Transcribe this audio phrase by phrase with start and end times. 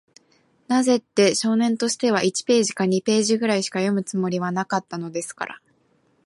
[0.67, 5.61] なぜって、少年としては、一ページか二ページぐらいしか読むつもりはなかったのですから。